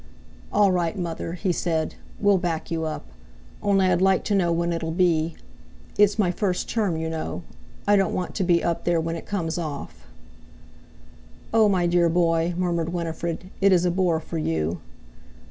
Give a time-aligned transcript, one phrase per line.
[0.51, 3.05] "All right, mother," he said; "we'll back you up.
[3.61, 5.35] Only I'd like to know when it'll be.
[5.95, 7.43] It's my first term, you know.
[7.87, 10.07] I don't want to be up there when it comes off."
[11.53, 11.69] "Oh!
[11.69, 14.79] my dear boy," murmured Winifred, "it is a bore for you."